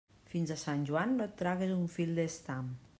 Fins 0.29 0.53
a 0.53 0.57
Sant 0.61 0.87
Joan 0.91 1.13
no 1.19 1.29
et 1.29 1.37
tragues 1.43 1.77
un 1.77 1.87
fil 1.99 2.19
d'estam. 2.23 2.79